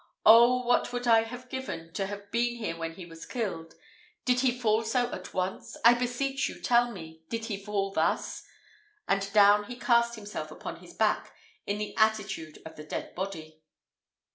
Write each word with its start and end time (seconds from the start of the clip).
"Oh 0.25 0.65
what 0.65 0.91
would 0.91 1.05
I 1.05 1.21
have 1.25 1.47
given 1.47 1.93
to 1.93 2.07
have 2.07 2.31
been 2.31 2.55
here 2.55 2.75
when 2.75 2.95
he 2.95 3.05
was 3.05 3.27
killed. 3.27 3.75
Did 4.25 4.39
he 4.39 4.59
fall 4.59 4.83
so 4.83 5.11
at 5.11 5.31
once 5.35 5.77
I 5.85 5.93
beseech 5.93 6.49
you 6.49 6.59
tell 6.59 6.89
me, 6.91 7.21
did 7.29 7.45
he 7.45 7.63
fall 7.63 7.91
thus?" 7.91 8.41
and 9.07 9.31
down 9.31 9.65
he 9.65 9.75
cast 9.77 10.15
himself 10.15 10.49
upon 10.49 10.77
his 10.77 10.95
back, 10.95 11.35
in 11.67 11.77
the 11.77 11.95
attitude 11.97 12.57
of 12.65 12.77
the 12.77 12.83
dead 12.83 13.13
body. 13.13 13.61